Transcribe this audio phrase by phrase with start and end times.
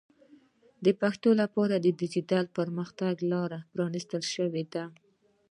[0.85, 4.83] د پښتو لپاره د ډیجیټل پرمختګ لاره پرانیستل شوې ده.